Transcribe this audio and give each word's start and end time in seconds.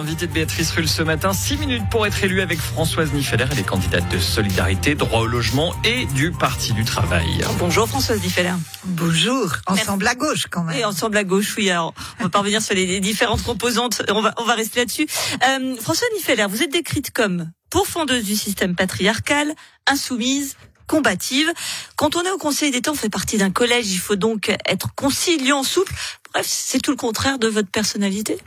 l'invité 0.00 0.26
de 0.26 0.32
Béatrice 0.32 0.70
Rulle 0.70 0.88
ce 0.88 1.02
matin. 1.02 1.34
Six 1.34 1.58
minutes 1.58 1.82
pour 1.90 2.06
être 2.06 2.24
élu 2.24 2.40
avec 2.40 2.58
Françoise 2.58 3.12
Niffeler. 3.12 3.44
Elle 3.52 3.58
est 3.58 3.64
candidate 3.64 4.08
de 4.10 4.18
Solidarité, 4.18 4.94
Droit 4.94 5.20
au 5.20 5.26
logement 5.26 5.74
et 5.84 6.06
du 6.06 6.32
Parti 6.32 6.72
du 6.72 6.86
Travail. 6.86 7.44
Bonjour 7.58 7.86
Françoise 7.86 8.22
Niffeler. 8.22 8.54
Bonjour. 8.84 9.52
Ensemble 9.66 10.08
à 10.08 10.14
gauche 10.14 10.46
quand 10.50 10.64
même. 10.64 10.74
Et 10.74 10.86
ensemble 10.86 11.18
à 11.18 11.24
gauche, 11.24 11.54
oui. 11.58 11.68
Alors, 11.68 11.92
on 12.18 12.24
va 12.24 12.28
pas 12.30 12.38
revenir 12.38 12.62
sur 12.62 12.74
les 12.74 12.98
différentes 13.00 13.42
composantes. 13.42 14.02
On 14.08 14.22
va, 14.22 14.32
on 14.38 14.44
va 14.44 14.54
rester 14.54 14.80
là-dessus. 14.80 15.06
Euh, 15.46 15.76
Françoise 15.76 16.08
Niffeler, 16.16 16.46
vous 16.48 16.62
êtes 16.62 16.72
décrite 16.72 17.10
comme 17.10 17.50
pourfendeuse 17.68 18.24
du 18.24 18.36
système 18.36 18.74
patriarcal, 18.74 19.52
insoumise, 19.86 20.56
combative. 20.86 21.52
Quand 21.96 22.16
on 22.16 22.22
est 22.22 22.30
au 22.30 22.38
Conseil 22.38 22.70
d'État, 22.70 22.90
on 22.90 22.94
fait 22.94 23.10
partie 23.10 23.36
d'un 23.36 23.50
collège, 23.50 23.90
il 23.90 23.98
faut 23.98 24.16
donc 24.16 24.50
être 24.66 24.94
conciliant, 24.94 25.62
souple. 25.62 25.92
Bref, 26.32 26.46
c'est 26.48 26.80
tout 26.80 26.90
le 26.90 26.96
contraire 26.96 27.38
de 27.38 27.48
votre 27.48 27.68
personnalité? 27.68 28.38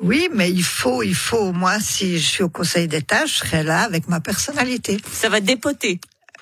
Oui, 0.00 0.28
mais 0.32 0.50
il 0.50 0.64
faut, 0.64 1.02
il 1.02 1.14
faut, 1.14 1.52
moi, 1.52 1.78
si 1.80 2.18
je 2.18 2.26
suis 2.26 2.42
au 2.42 2.48
Conseil 2.48 2.88
d'État, 2.88 3.26
je 3.26 3.34
serai 3.34 3.62
là 3.62 3.82
avec 3.82 4.08
ma 4.08 4.20
personnalité. 4.20 4.96
Ça 5.12 5.28
va 5.28 5.40
dépoter. 5.40 6.00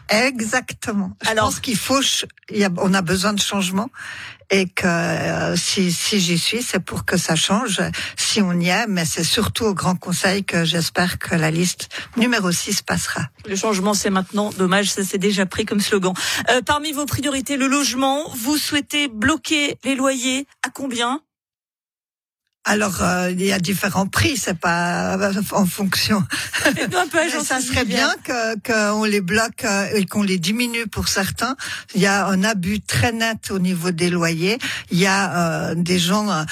Exactement. 0.09 1.17
Je 1.23 1.31
Alors, 1.31 1.47
pense 1.47 1.61
qu'il 1.61 1.77
faut, 1.77 2.01
y 2.51 2.65
a, 2.65 2.71
on 2.79 2.93
a 2.95 3.03
besoin 3.03 3.33
de 3.33 3.41
changement 3.41 3.91
et 4.51 4.69
que 4.69 4.87
euh, 4.87 5.57
si, 5.57 5.91
si 5.91 6.21
j'y 6.21 6.39
suis, 6.39 6.63
c'est 6.63 6.81
pour 6.81 7.07
que 7.07 7.17
ça 7.17 7.35
change, 7.37 7.81
si 8.17 8.43
on 8.43 8.53
y 8.61 8.69
est, 8.69 8.87
mais 8.87 9.07
c'est 9.07 9.25
surtout 9.25 9.65
au 9.65 9.75
Grand 9.75 9.97
Conseil 9.97 10.45
que 10.45 10.65
j'espère 10.65 11.19
que 11.19 11.35
la 11.35 11.51
liste 11.51 11.89
numéro 12.19 12.53
6 12.53 12.83
passera. 12.83 13.23
Le 13.49 13.57
changement, 13.57 13.95
c'est 13.95 14.11
maintenant. 14.11 14.51
Dommage, 14.51 14.91
ça 14.91 15.05
s'est 15.05 15.19
déjà 15.19 15.47
pris 15.47 15.65
comme 15.65 15.81
slogan. 15.81 16.13
Euh, 16.51 16.61
parmi 16.61 16.93
vos 16.93 17.07
priorités, 17.07 17.57
le 17.57 17.67
logement, 17.67 18.31
vous 18.35 18.59
souhaitez 18.59 19.09
bloquer 19.09 19.79
les 19.85 19.95
loyers 19.95 20.47
à 20.67 20.69
combien? 20.71 21.21
Alors, 22.65 23.03
euh, 23.03 23.33
il 23.33 23.45
y 23.45 23.53
a 23.53 23.59
différents 23.59 24.07
prix, 24.07 24.37
c'est 24.37 24.57
pas 24.57 25.17
euh, 25.17 25.33
en 25.51 25.67
fonction. 25.67 26.23
Un 26.65 26.73
peu 27.09 27.19
ça 27.43 27.61
serait 27.61 27.85
bien 27.85 28.15
que 28.23 28.55
qu'on 28.61 29.03
les 29.03 29.21
bloque 29.21 29.65
euh, 29.65 29.89
et 29.97 30.07
qu'on 30.07 30.23
les 30.23 30.39
diminue 30.39 30.87
pour 30.87 31.09
certains. 31.09 31.57
Il 31.97 32.01
y 32.01 32.07
a 32.07 32.25
un 32.27 32.45
abus 32.45 32.81
très 32.81 33.11
net 33.11 33.51
au 33.51 33.59
niveau 33.59 33.91
des 33.91 34.11
loyers. 34.11 34.59
Il 34.93 34.99
y 35.01 35.07
a 35.07 35.75
des 35.75 35.99
gens 35.99 36.45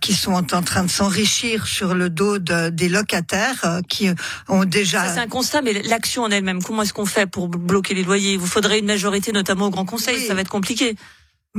qui 0.00 0.14
sont 0.14 0.32
en 0.32 0.62
train 0.62 0.84
de 0.84 0.90
s'enrichir 0.90 1.66
sur 1.66 1.94
le 1.94 2.10
dos 2.10 2.38
de, 2.38 2.68
des 2.68 2.88
locataires 2.88 3.80
qui 3.88 4.08
ont 4.48 4.64
déjà. 4.64 5.12
C'est 5.12 5.20
un 5.20 5.26
constat, 5.26 5.62
mais 5.62 5.82
l'action 5.82 6.22
en 6.22 6.30
elle-même, 6.30 6.62
comment 6.62 6.82
est-ce 6.82 6.92
qu'on 6.92 7.06
fait 7.06 7.26
pour 7.26 7.48
bloquer 7.48 7.94
les 7.94 8.04
loyers? 8.04 8.34
Il 8.34 8.38
vous 8.38 8.46
faudrait 8.46 8.78
une 8.78 8.86
majorité, 8.86 9.32
notamment 9.32 9.66
au 9.66 9.70
Grand 9.70 9.84
Conseil. 9.84 10.24
Ça 10.26 10.34
va 10.34 10.42
être 10.42 10.48
compliqué. 10.48 10.96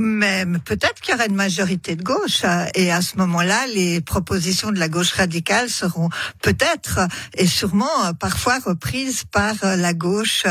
Mais 0.00 0.46
peut-être 0.64 1.00
qu'il 1.00 1.12
y 1.12 1.14
aura 1.16 1.26
une 1.26 1.34
majorité 1.34 1.96
de 1.96 2.04
gauche 2.04 2.42
euh, 2.44 2.66
et 2.76 2.92
à 2.92 3.02
ce 3.02 3.16
moment-là, 3.16 3.66
les 3.74 4.00
propositions 4.00 4.70
de 4.70 4.78
la 4.78 4.88
gauche 4.88 5.10
radicale 5.12 5.68
seront 5.68 6.08
peut-être 6.40 7.00
et 7.34 7.48
sûrement 7.48 8.04
euh, 8.04 8.12
parfois 8.12 8.60
reprises 8.60 9.24
par 9.24 9.54
euh, 9.64 9.74
la 9.74 9.94
gauche, 9.94 10.44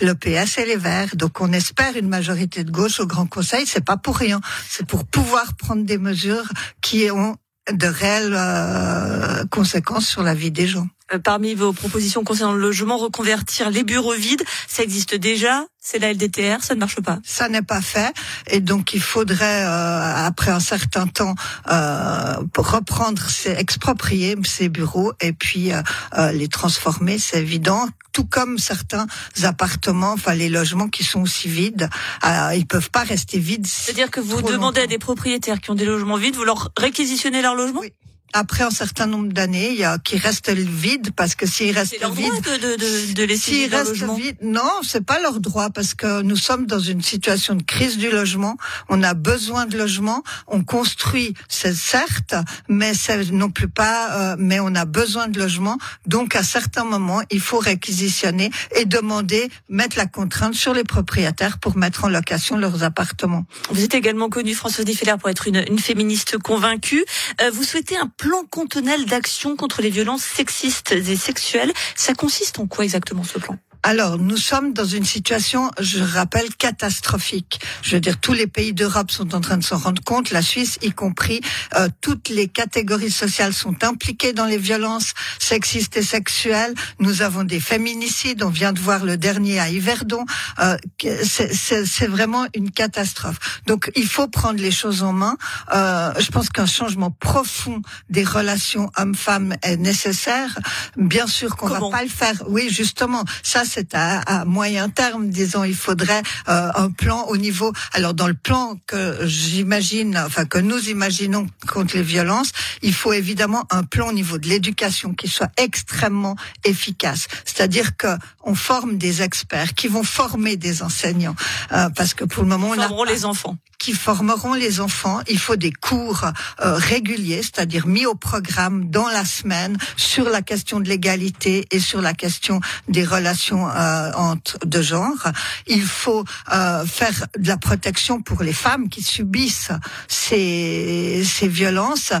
le 0.00 0.14
PS 0.14 0.56
et 0.56 0.64
les 0.64 0.76
Verts. 0.76 1.16
Donc 1.16 1.42
on 1.42 1.52
espère 1.52 1.94
une 1.98 2.08
majorité 2.08 2.64
de 2.64 2.70
gauche 2.70 2.98
au 2.98 3.06
Grand 3.06 3.26
Conseil. 3.26 3.66
C'est 3.66 3.84
pas 3.84 3.98
pour 3.98 4.16
rien. 4.16 4.40
C'est 4.70 4.86
pour 4.86 5.04
pouvoir 5.04 5.54
prendre 5.54 5.84
des 5.84 5.98
mesures 5.98 6.48
qui 6.80 7.10
ont 7.10 7.36
de 7.70 7.86
réelles 7.86 9.48
conséquences 9.50 10.06
sur 10.06 10.22
la 10.22 10.34
vie 10.34 10.50
des 10.50 10.66
gens. 10.66 10.86
Parmi 11.22 11.54
vos 11.54 11.72
propositions 11.72 12.24
concernant 12.24 12.54
le 12.54 12.60
logement, 12.60 12.96
reconvertir 12.96 13.70
les 13.70 13.84
bureaux 13.84 14.14
vides, 14.14 14.42
ça 14.66 14.82
existe 14.82 15.14
déjà 15.14 15.66
c'est 15.84 15.98
la 15.98 16.14
LDTR, 16.14 16.62
ça 16.62 16.74
ne 16.74 16.80
marche 16.80 17.00
pas. 17.00 17.18
Ça 17.24 17.50
n'est 17.50 17.62
pas 17.62 17.82
fait, 17.82 18.12
et 18.46 18.60
donc 18.60 18.94
il 18.94 19.02
faudrait, 19.02 19.64
euh, 19.64 20.26
après 20.26 20.50
un 20.50 20.60
certain 20.60 21.06
temps, 21.06 21.34
euh, 21.70 22.36
reprendre, 22.56 23.28
ces, 23.28 23.50
exproprier 23.50 24.34
ces 24.46 24.70
bureaux 24.70 25.12
et 25.20 25.34
puis 25.34 25.72
euh, 25.72 25.82
euh, 26.16 26.32
les 26.32 26.48
transformer, 26.48 27.18
c'est 27.18 27.42
évident. 27.42 27.86
Tout 28.12 28.24
comme 28.24 28.58
certains 28.58 29.06
appartements, 29.42 30.12
enfin 30.12 30.34
les 30.34 30.48
logements 30.48 30.88
qui 30.88 31.04
sont 31.04 31.20
aussi 31.20 31.48
vides, 31.48 31.90
euh, 32.24 32.54
ils 32.56 32.66
peuvent 32.66 32.90
pas 32.90 33.02
rester 33.02 33.38
vides. 33.38 33.66
C'est-à-dire 33.66 34.10
que 34.10 34.20
vous 34.20 34.40
demandez 34.40 34.80
à 34.80 34.86
des 34.86 34.98
propriétaires 34.98 35.60
qui 35.60 35.70
ont 35.70 35.74
des 35.74 35.84
logements 35.84 36.16
vides, 36.16 36.36
vous 36.36 36.44
leur 36.44 36.70
réquisitionnez 36.78 37.42
leur 37.42 37.56
logement? 37.56 37.80
Oui 37.80 37.92
après 38.34 38.64
un 38.64 38.70
certain 38.70 39.06
nombre 39.06 39.32
d'années, 39.32 39.70
il 39.70 39.78
y 39.78 39.84
a 39.84 39.96
qui 39.98 40.18
reste 40.18 40.50
vide 40.50 41.12
parce 41.14 41.36
que 41.36 41.46
s'il 41.46 41.70
reste 41.70 41.98
leur 42.00 42.12
vide, 42.12 42.26
droit 42.26 42.40
de, 42.58 42.76
de, 42.76 43.12
de 43.14 43.22
laisser 43.22 43.66
reste 43.66 43.90
logement. 43.90 44.14
vide, 44.14 44.36
non, 44.42 44.70
c'est 44.82 45.06
pas 45.06 45.20
leur 45.20 45.40
droit 45.40 45.70
parce 45.70 45.94
que 45.94 46.20
nous 46.22 46.36
sommes 46.36 46.66
dans 46.66 46.80
une 46.80 47.00
situation 47.00 47.54
de 47.54 47.62
crise 47.62 47.96
du 47.96 48.10
logement. 48.10 48.56
On 48.88 49.04
a 49.04 49.14
besoin 49.14 49.66
de 49.66 49.78
logement. 49.78 50.24
On 50.48 50.64
construit, 50.64 51.34
c'est 51.48 51.74
certes, 51.74 52.34
mais 52.68 52.92
c'est 52.92 53.30
non 53.30 53.50
plus 53.50 53.68
pas. 53.68 54.32
Euh, 54.32 54.36
mais 54.36 54.58
on 54.58 54.74
a 54.74 54.84
besoin 54.84 55.28
de 55.28 55.38
logement. 55.38 55.78
Donc 56.06 56.34
à 56.34 56.42
certains 56.42 56.84
moments, 56.84 57.22
il 57.30 57.40
faut 57.40 57.60
réquisitionner 57.60 58.50
et 58.74 58.84
demander, 58.84 59.48
mettre 59.68 59.96
la 59.96 60.06
contrainte 60.06 60.54
sur 60.54 60.74
les 60.74 60.84
propriétaires 60.84 61.58
pour 61.58 61.76
mettre 61.76 62.04
en 62.04 62.08
location 62.08 62.56
leurs 62.56 62.82
appartements. 62.82 63.46
Vous 63.70 63.84
êtes 63.84 63.94
également 63.94 64.28
connue, 64.28 64.54
Françoise 64.54 64.84
Diffelaire, 64.84 65.18
pour 65.18 65.30
être 65.30 65.46
une, 65.46 65.64
une 65.68 65.78
féministe 65.78 66.36
convaincue. 66.38 67.04
Euh, 67.40 67.50
vous 67.52 67.62
souhaitez 67.62 67.96
un 67.96 68.10
plan 68.24 68.44
cantonal 68.48 69.04
d'action 69.04 69.54
contre 69.54 69.82
les 69.82 69.90
violences 69.90 70.22
sexistes 70.22 70.92
et 70.92 71.14
sexuelles. 71.14 71.74
Ça 71.94 72.14
consiste 72.14 72.58
en 72.58 72.66
quoi 72.66 72.84
exactement 72.84 73.22
ce 73.22 73.38
plan? 73.38 73.58
Alors, 73.86 74.16
nous 74.16 74.38
sommes 74.38 74.72
dans 74.72 74.86
une 74.86 75.04
situation, 75.04 75.70
je 75.78 76.02
rappelle, 76.02 76.48
catastrophique. 76.54 77.60
Je 77.82 77.94
veux 77.94 78.00
dire, 78.00 78.18
tous 78.18 78.32
les 78.32 78.46
pays 78.46 78.72
d'Europe 78.72 79.10
sont 79.10 79.34
en 79.34 79.42
train 79.42 79.58
de 79.58 79.62
s'en 79.62 79.76
rendre 79.76 80.02
compte, 80.02 80.30
la 80.30 80.40
Suisse 80.40 80.78
y 80.80 80.90
compris. 80.90 81.42
Euh, 81.76 81.90
toutes 82.00 82.30
les 82.30 82.48
catégories 82.48 83.10
sociales 83.10 83.52
sont 83.52 83.84
impliquées 83.84 84.32
dans 84.32 84.46
les 84.46 84.56
violences 84.56 85.12
sexistes 85.38 85.98
et 85.98 86.02
sexuelles. 86.02 86.72
Nous 86.98 87.20
avons 87.20 87.44
des 87.44 87.60
féminicides, 87.60 88.42
on 88.42 88.48
vient 88.48 88.72
de 88.72 88.80
voir 88.80 89.04
le 89.04 89.18
dernier 89.18 89.60
à 89.60 89.68
Yverdon. 89.68 90.24
Euh, 90.60 90.78
c'est 90.98 92.06
vraiment 92.06 92.46
une 92.54 92.70
catastrophe. 92.70 93.60
Donc, 93.66 93.92
il 93.96 94.08
faut 94.08 94.28
prendre 94.28 94.60
les 94.60 94.70
choses 94.70 95.02
en 95.02 95.12
main. 95.12 95.36
Euh, 95.74 96.10
je 96.18 96.30
pense 96.30 96.48
qu'un 96.48 96.64
changement 96.64 97.10
profond 97.10 97.82
des 98.08 98.24
relations 98.24 98.90
hommes-femmes 98.96 99.56
est 99.60 99.76
nécessaire. 99.76 100.58
Bien 100.96 101.26
sûr 101.26 101.54
qu'on 101.56 101.68
va 101.68 101.80
pas 101.90 102.02
le 102.02 102.08
faire. 102.08 102.42
Oui, 102.48 102.70
justement, 102.70 103.24
ça 103.42 103.66
c'est 103.74 103.94
à, 103.94 104.44
moyen 104.44 104.88
terme, 104.88 105.30
disons. 105.30 105.64
Il 105.64 105.74
faudrait 105.74 106.22
euh, 106.48 106.70
un 106.74 106.90
plan 106.90 107.24
au 107.24 107.36
niveau. 107.36 107.72
Alors 107.92 108.14
dans 108.14 108.28
le 108.28 108.34
plan 108.34 108.76
que 108.86 109.26
j'imagine, 109.26 110.16
enfin 110.16 110.44
que 110.44 110.58
nous 110.58 110.88
imaginons 110.90 111.48
contre 111.66 111.96
les 111.96 112.02
violences, 112.02 112.52
il 112.82 112.94
faut 112.94 113.12
évidemment 113.12 113.64
un 113.70 113.82
plan 113.82 114.08
au 114.08 114.12
niveau 114.12 114.38
de 114.38 114.48
l'éducation 114.48 115.12
qui 115.12 115.26
soit 115.26 115.50
extrêmement 115.56 116.36
efficace. 116.64 117.26
C'est-à-dire 117.44 117.96
que 117.96 118.16
on 118.44 118.54
forme 118.54 118.96
des 118.96 119.22
experts 119.22 119.74
qui 119.74 119.88
vont 119.88 120.04
former 120.04 120.56
des 120.56 120.82
enseignants, 120.82 121.34
euh, 121.72 121.88
parce 121.96 122.14
que 122.14 122.24
pour 122.24 122.44
le 122.44 122.48
moment, 122.48 122.68
on 122.68 122.78
a 122.78 123.10
les 123.10 123.24
enfants 123.24 123.56
qui 123.84 123.92
formeront 123.92 124.54
les 124.54 124.80
enfants. 124.80 125.20
Il 125.28 125.38
faut 125.38 125.56
des 125.56 125.70
cours 125.70 126.24
euh, 126.24 126.74
réguliers, 126.76 127.42
c'est-à-dire 127.42 127.86
mis 127.86 128.06
au 128.06 128.14
programme 128.14 128.88
dans 128.88 129.08
la 129.08 129.26
semaine 129.26 129.76
sur 129.98 130.30
la 130.30 130.40
question 130.40 130.80
de 130.80 130.88
l'égalité 130.88 131.66
et 131.70 131.78
sur 131.80 132.00
la 132.00 132.14
question 132.14 132.62
des 132.88 133.04
relations 133.04 133.68
euh, 133.68 134.10
entre 134.14 134.58
de 134.64 134.80
genre. 134.80 135.28
Il 135.66 135.82
faut 135.82 136.24
euh, 136.50 136.86
faire 136.86 137.26
de 137.38 137.46
la 137.46 137.58
protection 137.58 138.22
pour 138.22 138.42
les 138.42 138.54
femmes 138.54 138.88
qui 138.88 139.02
subissent 139.02 139.72
ces, 140.08 141.22
ces 141.22 141.48
violences. 141.48 142.14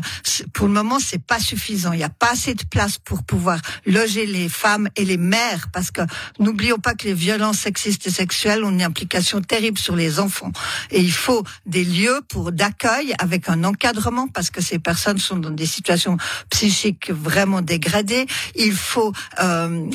Pour 0.52 0.66
le 0.66 0.74
moment, 0.74 0.98
c'est 1.00 1.24
pas 1.24 1.38
suffisant. 1.38 1.92
Il 1.94 1.98
n'y 1.98 2.04
a 2.04 2.10
pas 2.10 2.32
assez 2.32 2.54
de 2.54 2.64
place 2.64 2.98
pour 2.98 3.22
pouvoir 3.22 3.58
loger 3.86 4.26
les 4.26 4.50
femmes 4.50 4.90
et 4.96 5.06
les 5.06 5.16
mères, 5.16 5.68
parce 5.72 5.90
que 5.90 6.02
n'oublions 6.38 6.78
pas 6.78 6.92
que 6.92 7.06
les 7.06 7.14
violences 7.14 7.60
sexistes 7.60 8.06
et 8.06 8.10
sexuelles 8.10 8.64
ont 8.64 8.70
une 8.70 8.82
implication 8.82 9.40
terrible 9.40 9.78
sur 9.78 9.96
les 9.96 10.20
enfants. 10.20 10.52
Et 10.90 11.00
il 11.00 11.12
faut 11.12 11.42
des 11.66 11.84
lieux 11.84 12.20
pour 12.28 12.52
d'accueil 12.52 13.14
avec 13.18 13.48
un 13.48 13.64
encadrement 13.64 14.28
parce 14.28 14.50
que 14.50 14.60
ces 14.60 14.78
personnes 14.78 15.18
sont 15.18 15.36
dans 15.36 15.50
des 15.50 15.66
situations 15.66 16.16
psychiques 16.50 17.10
vraiment 17.10 17.62
dégradées. 17.62 18.26
Il 18.54 18.72
faut 18.72 19.12
euh, 19.40 19.90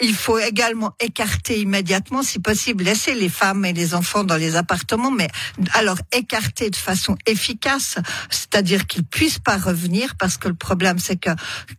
il 0.00 0.14
faut 0.14 0.38
également 0.38 0.94
écarter 1.00 1.60
immédiatement, 1.60 2.22
si 2.22 2.38
possible, 2.38 2.84
laisser 2.84 3.14
les 3.14 3.28
femmes 3.28 3.64
et 3.64 3.72
les 3.72 3.94
enfants 3.94 4.24
dans 4.24 4.36
les 4.36 4.56
appartements, 4.56 5.10
mais 5.10 5.28
alors 5.74 5.98
écarter 6.12 6.70
de 6.70 6.76
façon 6.76 7.16
efficace, 7.26 7.96
c'est-à-dire 8.30 8.86
qu'ils 8.86 9.04
puissent 9.04 9.38
pas 9.38 9.56
revenir 9.56 10.14
parce 10.16 10.36
que 10.36 10.48
le 10.48 10.54
problème 10.54 10.98
c'est 10.98 11.16
que 11.16 11.30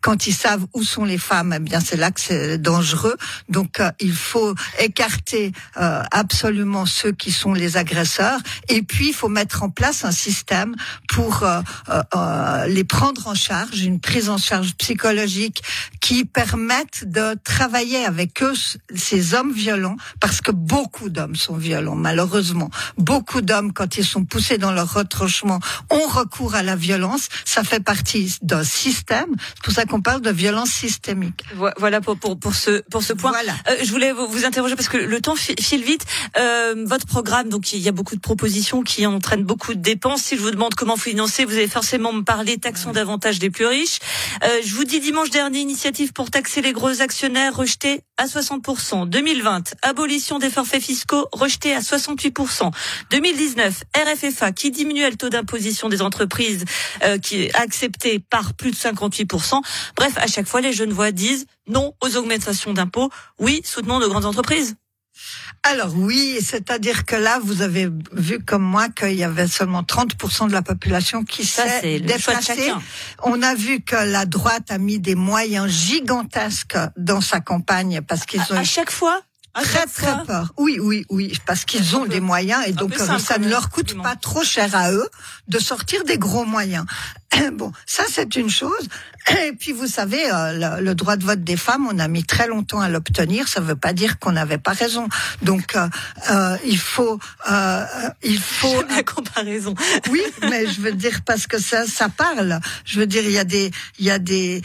quand 0.01 0.27
ils 0.27 0.33
savent 0.33 0.65
où 0.73 0.83
sont 0.83 1.05
les 1.05 1.17
femmes, 1.17 1.53
eh 1.55 1.59
bien 1.59 1.79
c'est 1.79 1.97
là 1.97 2.11
que 2.11 2.21
c'est 2.21 2.57
dangereux. 2.57 3.17
Donc 3.49 3.79
euh, 3.79 3.91
il 3.99 4.13
faut 4.13 4.53
écarter 4.79 5.51
euh, 5.77 6.03
absolument 6.11 6.85
ceux 6.85 7.11
qui 7.11 7.31
sont 7.31 7.53
les 7.53 7.77
agresseurs 7.77 8.39
et 8.69 8.81
puis, 8.81 9.09
il 9.09 9.13
faut 9.13 9.29
mettre 9.29 9.63
en 9.63 9.69
place 9.69 10.03
un 10.03 10.11
système 10.11 10.75
pour 11.17 11.27
pour 11.27 11.43
euh, 11.43 11.61
euh, 12.15 12.67
les 12.67 12.83
prendre 12.85 13.27
en 13.27 13.35
charge, 13.35 13.81
une 13.81 13.99
prise 13.99 14.29
en 14.29 14.37
charge 14.37 14.75
psychologique 14.75 15.61
qui 15.99 16.23
permette 16.23 17.03
de 17.03 17.35
travailler 17.43 18.05
avec 18.05 18.41
eux, 18.43 18.53
ces 18.95 19.33
hommes 19.33 19.51
violents, 19.51 19.97
parce 20.21 20.39
que 20.39 20.51
beaucoup 20.51 21.09
d'hommes 21.09 21.35
sont 21.35 21.57
violents, 21.57 21.95
malheureusement. 21.95 22.69
Beaucoup 22.97 23.41
d'hommes, 23.41 23.73
quand 23.73 23.97
ils 23.97 24.05
sont 24.05 24.23
poussés 24.23 24.57
dans 24.57 24.71
leur 24.71 24.93
retranchement, 24.93 25.59
ont 25.89 26.07
recours 26.07 26.55
à 26.55 26.63
la 26.63 26.77
violence. 26.77 27.27
Ça 27.43 27.63
fait 27.63 27.81
partie 27.81 28.37
d'un 28.41 28.63
système. 28.63 29.35
C'est 29.55 29.63
pour 29.63 29.73
ça 29.73 29.85
qu'on 29.85 30.01
parle 30.01 30.21
de 30.21 30.31
violence 30.31 30.69
systémique. 30.69 31.43
Voilà 31.77 31.99
pour, 31.99 32.17
pour, 32.17 32.39
pour, 32.39 32.55
ce, 32.55 32.81
pour 32.89 33.03
ce 33.03 33.11
point. 33.11 33.31
Voilà. 33.31 33.53
Euh, 33.69 33.75
je 33.83 33.91
voulais 33.91 34.13
vous, 34.13 34.45
interroger 34.45 34.75
parce 34.75 34.87
que 34.87 34.97
le 34.97 35.19
temps 35.19 35.35
file 35.35 35.83
vite. 35.83 36.05
Euh, 36.37 36.85
votre 36.85 37.05
programme, 37.05 37.49
donc 37.49 37.73
il 37.73 37.79
y 37.79 37.89
a 37.89 37.91
beaucoup 37.91 38.15
de 38.15 38.21
propositions 38.21 38.81
qui 38.81 39.05
entraînent 39.05 39.43
beaucoup 39.43 39.73
de 39.73 39.81
dépenses. 39.81 40.21
Si 40.21 40.37
je 40.37 40.41
vous 40.41 40.51
demande 40.51 40.73
comment 40.75 40.95
financer, 41.07 41.45
vous 41.45 41.53
allez 41.53 41.69
forcément 41.69 42.11
me 42.11 42.23
parler 42.23 42.57
taxons 42.57 42.91
davantage 42.91 43.39
des 43.39 43.49
plus 43.49 43.65
riches. 43.65 43.99
Euh, 44.43 44.59
je 44.61 44.75
vous 44.75 44.83
dis 44.83 44.99
dimanche 44.99 45.29
dernier, 45.29 45.59
initiative 45.59 46.11
pour 46.11 46.29
taxer 46.29 46.61
les 46.61 46.73
gros 46.73 47.01
actionnaires 47.01 47.55
rejetée 47.55 48.01
à 48.17 48.25
60%. 48.25 49.07
2020, 49.07 49.75
abolition 49.83 50.37
des 50.37 50.49
forfaits 50.49 50.83
fiscaux 50.83 51.29
rejeté 51.31 51.73
à 51.73 51.79
68%. 51.79 52.71
2019, 53.09 53.83
RFFA 53.95 54.51
qui 54.51 54.69
diminuait 54.69 55.09
le 55.09 55.15
taux 55.15 55.29
d'imposition 55.29 55.87
des 55.87 56.01
entreprises 56.01 56.65
euh, 57.05 57.17
qui 57.17 57.43
est 57.43 57.55
accepté 57.55 58.19
par 58.19 58.53
plus 58.53 58.71
de 58.71 58.75
58%. 58.75 59.61
Bref, 59.95 60.11
à 60.17 60.27
chaque 60.27 60.47
fois, 60.47 60.59
les 60.59 60.73
jeunes 60.73 60.91
voix 60.91 61.13
disent 61.13 61.45
non 61.67 61.93
aux 62.01 62.17
augmentations 62.17 62.73
d'impôts. 62.73 63.09
Oui, 63.39 63.61
soutenons 63.63 63.99
de 63.99 64.07
grandes 64.07 64.25
entreprises. 64.25 64.75
Alors 65.63 65.93
oui, 65.95 66.39
c'est-à-dire 66.41 67.05
que 67.05 67.15
là, 67.15 67.39
vous 67.43 67.61
avez 67.61 67.89
vu 68.13 68.39
comme 68.39 68.63
moi 68.63 68.89
qu'il 68.89 69.13
y 69.15 69.23
avait 69.23 69.47
seulement 69.47 69.83
30% 69.83 70.47
de 70.47 70.53
la 70.53 70.61
population 70.61 71.23
qui 71.23 71.45
s'est 71.45 71.99
déplacée. 71.99 72.71
On 73.23 73.41
a 73.41 73.53
vu 73.55 73.81
que 73.81 73.95
la 73.95 74.25
droite 74.25 74.71
a 74.71 74.77
mis 74.77 74.99
des 74.99 75.15
moyens 75.15 75.67
gigantesques 75.69 76.77
dans 76.95 77.21
sa 77.21 77.39
campagne 77.39 78.01
parce 78.01 78.25
qu'ils 78.25 78.41
ont... 78.51 78.57
À 78.57 78.63
chaque 78.63 78.91
fois 78.91 79.21
très 79.63 79.85
très 79.85 80.23
peur. 80.25 80.53
Oui, 80.57 80.79
oui, 80.81 81.05
oui, 81.09 81.33
parce 81.45 81.65
qu'ils 81.65 81.95
ont 81.95 82.05
des 82.05 82.19
moyens 82.19 82.63
et 82.67 82.73
donc 82.73 82.95
ça 82.95 83.37
ne 83.37 83.49
leur 83.49 83.69
coûte 83.69 84.01
pas 84.01 84.15
trop 84.15 84.43
cher 84.43 84.75
à 84.75 84.91
eux 84.91 85.07
de 85.47 85.59
sortir 85.59 86.03
des 86.03 86.17
gros 86.17 86.45
moyens. 86.45 86.85
Bon, 87.53 87.71
ça 87.85 88.03
c'est 88.09 88.35
une 88.35 88.49
chose. 88.49 88.87
Et 89.47 89.51
puis 89.53 89.71
vous 89.71 89.87
savez, 89.87 90.31
euh, 90.31 90.79
le, 90.79 90.95
droit 90.95 91.17
de 91.17 91.25
vote 91.25 91.43
des 91.43 91.57
femmes, 91.57 91.87
on 91.91 91.99
a 91.99 92.07
mis 92.07 92.23
très 92.23 92.47
longtemps 92.47 92.79
à 92.79 92.89
l'obtenir. 92.89 93.47
Ça 93.47 93.59
ne 93.59 93.65
veut 93.65 93.75
pas 93.75 93.93
dire 93.93 94.19
qu'on 94.19 94.31
n'avait 94.31 94.57
pas 94.57 94.71
raison. 94.71 95.07
Donc 95.41 95.75
euh, 95.75 95.87
euh 96.31 96.57
il 96.65 96.79
faut, 96.79 97.19
euh, 97.51 97.85
il 98.23 98.39
faut 98.59 98.81
la 98.89 99.03
comparaison. 99.03 99.73
Oui, 100.09 100.21
mais 100.41 100.67
je 100.67 100.81
veux 100.81 100.93
dire 100.93 101.21
parce 101.25 101.47
que 101.47 101.59
ça, 101.59 101.85
ça 101.85 102.07
parle. 102.09 102.59
Je 102.85 102.99
veux 102.99 103.07
dire, 103.07 103.23
il 103.23 103.31
y 103.31 103.37
a 103.37 103.43
des, 103.43 103.71
il 103.99 104.05
y 104.05 104.11
a 104.11 104.19
des. 104.19 104.61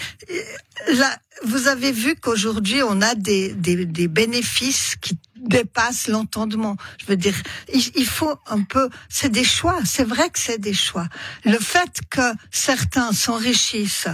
Vous 1.44 1.66
avez 1.66 1.92
vu 1.92 2.14
qu'aujourd'hui 2.16 2.82
on 2.82 3.00
a 3.00 3.14
des, 3.14 3.52
des, 3.54 3.84
des 3.84 4.08
bénéfices 4.08 4.96
qui 5.00 5.18
dépasse 5.42 6.08
l'entendement. 6.08 6.76
Je 6.98 7.06
veux 7.06 7.16
dire, 7.16 7.34
il, 7.72 8.06
faut 8.06 8.38
un 8.46 8.62
peu, 8.62 8.88
c'est 9.08 9.30
des 9.30 9.44
choix. 9.44 9.78
C'est 9.84 10.04
vrai 10.04 10.30
que 10.30 10.38
c'est 10.38 10.58
des 10.58 10.74
choix. 10.74 11.08
Le 11.44 11.58
fait 11.58 12.00
que 12.10 12.32
certains 12.50 13.12
s'enrichissent 13.12 14.08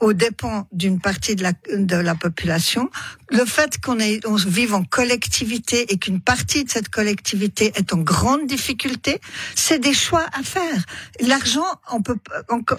aux 0.00 0.12
dépens 0.12 0.66
d'une 0.72 1.00
partie 1.00 1.36
de 1.36 1.42
la, 1.42 1.52
de 1.76 1.96
la 1.96 2.14
population, 2.14 2.90
le 3.30 3.44
fait 3.44 3.80
qu'on 3.80 3.98
on 4.26 4.34
vive 4.36 4.74
en 4.74 4.84
collectivité 4.84 5.92
et 5.92 5.98
qu'une 5.98 6.20
partie 6.20 6.64
de 6.64 6.70
cette 6.70 6.88
collectivité 6.88 7.72
est 7.74 7.92
en 7.92 7.98
grande 7.98 8.46
difficulté, 8.46 9.20
c'est 9.54 9.78
des 9.78 9.94
choix 9.94 10.24
à 10.32 10.42
faire. 10.42 10.84
L'argent, 11.20 11.66
on 11.90 12.02
peut, 12.02 12.16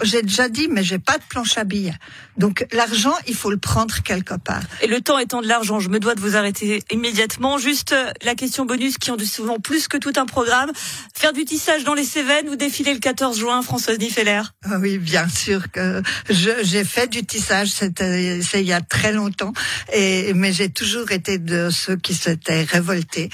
j'ai 0.02 0.22
déjà 0.22 0.48
dit, 0.48 0.68
mais 0.68 0.82
j'ai 0.82 0.98
pas 0.98 1.18
de 1.18 1.22
planche 1.28 1.58
à 1.58 1.64
billets. 1.64 1.94
Donc 2.36 2.66
l'argent, 2.72 3.14
il 3.26 3.34
faut 3.34 3.50
le 3.50 3.56
prendre 3.56 4.02
quelque 4.02 4.34
part. 4.34 4.62
Et 4.82 4.86
le 4.86 5.00
temps 5.00 5.18
étant 5.18 5.42
de 5.42 5.48
l'argent, 5.48 5.80
je 5.80 5.88
me 5.88 5.98
dois 5.98 6.14
de 6.14 6.20
vous 6.20 6.36
arrêter 6.36 6.82
immédiatement. 6.90 7.58
Juste 7.58 7.94
la 8.22 8.34
question 8.34 8.66
bonus 8.66 8.98
qui 8.98 9.10
en 9.10 9.16
dit 9.16 9.26
souvent 9.26 9.58
plus 9.58 9.88
que 9.88 9.96
tout 9.96 10.12
un 10.16 10.26
programme. 10.26 10.70
Faire 11.14 11.32
du 11.32 11.44
tissage 11.44 11.84
dans 11.84 11.94
les 11.94 12.04
Cévennes 12.04 12.48
ou 12.48 12.56
défiler 12.56 12.94
le 12.94 13.00
14 13.00 13.38
juin, 13.38 13.62
Françoise 13.62 13.98
Diffeller 13.98 14.42
ah 14.64 14.78
Oui, 14.80 14.98
bien 14.98 15.28
sûr 15.28 15.70
que 15.70 16.02
j'ai 16.30 16.84
fait 16.84 17.05
du 17.06 17.24
tissage, 17.24 17.68
c'était 17.68 18.38
il 18.54 18.66
y 18.66 18.72
a 18.72 18.80
très 18.80 19.12
longtemps, 19.12 19.52
et, 19.92 20.32
mais 20.34 20.52
j'ai 20.52 20.68
toujours 20.68 21.10
été 21.12 21.38
de 21.38 21.70
ceux 21.70 21.96
qui 21.96 22.14
s'étaient 22.14 22.62
révoltés. 22.62 23.30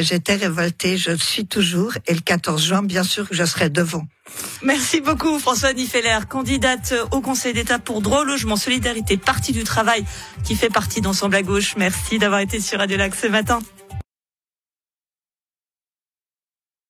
J'étais 0.00 0.36
révoltée, 0.36 0.96
je 0.96 1.12
suis 1.16 1.46
toujours, 1.46 1.92
et 2.06 2.14
le 2.14 2.20
14 2.20 2.62
juin, 2.62 2.82
bien 2.82 3.02
sûr 3.02 3.26
je 3.30 3.44
serai 3.44 3.70
devant. 3.70 4.06
Merci 4.62 5.00
beaucoup 5.00 5.38
Françoise 5.38 5.74
Nifeller, 5.74 6.18
candidate 6.28 6.94
au 7.12 7.20
Conseil 7.20 7.52
d'État 7.52 7.78
pour 7.78 8.00
droit 8.00 8.24
logement, 8.24 8.56
solidarité, 8.56 9.16
parti 9.16 9.52
du 9.52 9.64
travail 9.64 10.04
qui 10.44 10.56
fait 10.56 10.70
partie 10.70 11.00
d'Ensemble 11.00 11.36
à 11.36 11.42
gauche. 11.42 11.74
Merci 11.76 12.18
d'avoir 12.18 12.40
été 12.40 12.60
sur 12.60 12.78
Radio 12.78 12.96
Lac 12.96 13.14
ce 13.14 13.26
matin. 13.26 13.60